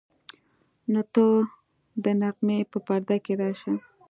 نو 0.91 1.01
ته 1.13 1.25
د 2.03 2.05
نغمې 2.21 2.57
په 2.71 2.77
پرده 2.85 3.17
کې 3.25 3.33
راشه. 3.41 3.73